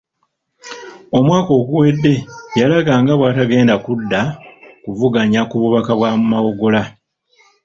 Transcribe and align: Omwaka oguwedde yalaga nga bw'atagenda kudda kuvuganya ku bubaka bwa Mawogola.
Omwaka 1.17 1.51
oguwedde 1.59 2.13
yalaga 2.59 2.93
nga 3.01 3.13
bw'atagenda 3.19 3.75
kudda 3.85 4.21
kuvuganya 4.83 5.41
ku 5.49 5.55
bubaka 5.61 5.91
bwa 5.97 6.09
Mawogola. 6.31 6.81